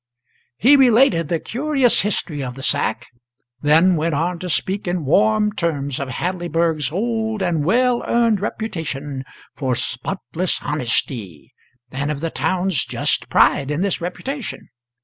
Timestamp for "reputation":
8.39-9.23, 14.01-14.69